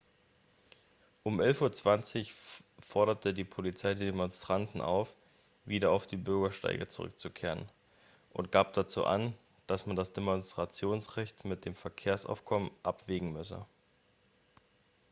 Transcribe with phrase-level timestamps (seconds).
[1.21, 2.25] um 11:20 uhr
[2.79, 5.13] forderte die polizei die demonstranten dazu auf
[5.65, 7.69] wieder auf die bürgersteige zurückzukehren
[8.33, 9.35] und gab dazu an
[9.67, 13.63] dass man das demonstrationsrecht mit dem verkehrsaufkommen abwägen müsse